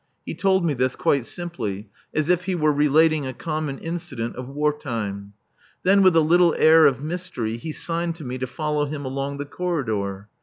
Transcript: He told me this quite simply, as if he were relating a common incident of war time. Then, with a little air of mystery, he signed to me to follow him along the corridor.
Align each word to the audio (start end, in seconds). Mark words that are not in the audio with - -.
He 0.25 0.33
told 0.33 0.65
me 0.65 0.73
this 0.73 0.95
quite 0.95 1.27
simply, 1.27 1.87
as 2.11 2.27
if 2.27 2.45
he 2.45 2.55
were 2.55 2.73
relating 2.73 3.27
a 3.27 3.33
common 3.33 3.77
incident 3.77 4.35
of 4.35 4.49
war 4.49 4.75
time. 4.75 5.33
Then, 5.83 6.01
with 6.01 6.15
a 6.15 6.21
little 6.21 6.55
air 6.57 6.87
of 6.87 7.03
mystery, 7.03 7.55
he 7.57 7.71
signed 7.71 8.15
to 8.15 8.23
me 8.23 8.39
to 8.39 8.47
follow 8.47 8.85
him 8.87 9.05
along 9.05 9.37
the 9.37 9.45
corridor. 9.45 10.27